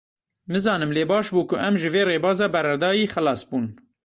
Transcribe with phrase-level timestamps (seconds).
[0.51, 3.65] Nizanim lê baş bû ku em ji vê rêbaza beredayî xelas bûn.